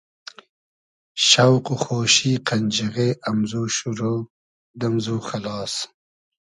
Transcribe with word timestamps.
شۆق 1.27 1.65
و 1.73 1.75
خۉشی 1.83 2.33
قئنجیغې 2.47 3.09
امزو 3.29 3.63
شورۉ, 3.75 3.99
دئمزو 4.79 5.17
خئلاس 5.27 5.73